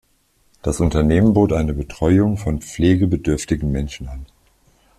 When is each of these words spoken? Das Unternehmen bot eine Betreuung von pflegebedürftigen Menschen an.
Das 0.63 0.79
Unternehmen 0.79 1.33
bot 1.33 1.53
eine 1.53 1.75
Betreuung 1.75 2.35
von 2.35 2.59
pflegebedürftigen 2.59 3.71
Menschen 3.71 4.07
an. 4.07 4.25